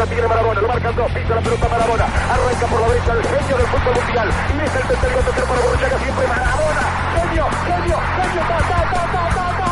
[0.00, 3.22] lo tiene Marabona, lo marcan dos, pisa la pelota Marabona, arranca por la derecha el
[3.22, 6.84] genio del fútbol mundial, y es el tercero tercer para Borruchaga, siempre Marabona,
[7.16, 9.70] genio, genio, genio, ta, ta, ta, ta, ta, ta,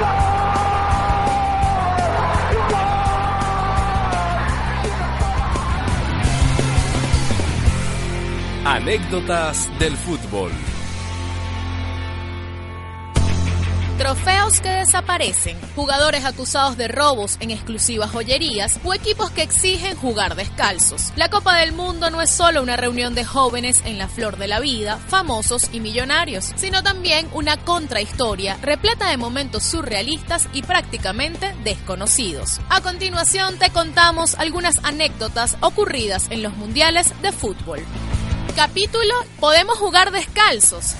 [0.00, 0.10] ta.
[8.64, 10.75] Anécdotas del fútbol.
[14.06, 20.36] Trofeos que desaparecen, jugadores acusados de robos en exclusivas joyerías o equipos que exigen jugar
[20.36, 21.12] descalzos.
[21.16, 24.46] La Copa del Mundo no es solo una reunión de jóvenes en la flor de
[24.46, 31.52] la vida, famosos y millonarios, sino también una contrahistoria repleta de momentos surrealistas y prácticamente
[31.64, 32.60] desconocidos.
[32.68, 37.80] A continuación te contamos algunas anécdotas ocurridas en los mundiales de fútbol.
[38.54, 40.94] Capítulo Podemos jugar descalzos.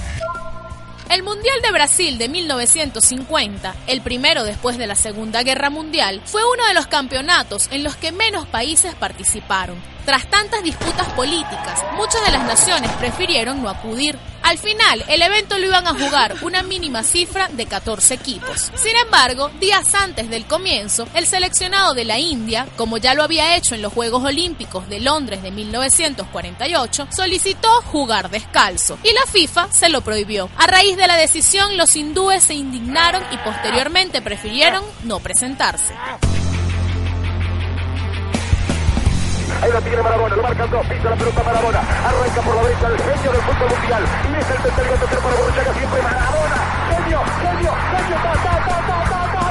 [1.08, 6.42] El Mundial de Brasil de 1950, el primero después de la Segunda Guerra Mundial, fue
[6.44, 9.76] uno de los campeonatos en los que menos países participaron.
[10.04, 14.18] Tras tantas disputas políticas, muchas de las naciones prefirieron no acudir.
[14.46, 18.70] Al final, el evento lo iban a jugar una mínima cifra de 14 equipos.
[18.76, 23.56] Sin embargo, días antes del comienzo, el seleccionado de la India, como ya lo había
[23.56, 29.72] hecho en los Juegos Olímpicos de Londres de 1948, solicitó jugar descalzo y la FIFA
[29.72, 30.48] se lo prohibió.
[30.56, 35.92] A raíz de la decisión, los hindúes se indignaron y posteriormente prefirieron no presentarse.
[39.66, 42.86] Ahí lo tiene Marabona, lo marcan dos, pisa la pelota Marabona, arranca por la derecha
[42.86, 46.56] el genio del fútbol mundial, y es el tercero tercer para Borruchaga, siempre Marabona,
[46.88, 49.44] genio, genio, genio, ta, ta, ta, ta, ta, ta,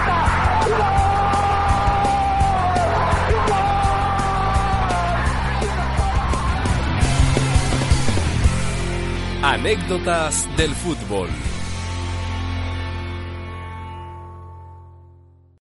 [9.41, 9.49] ta.
[9.51, 11.29] Anécdotas del fútbol.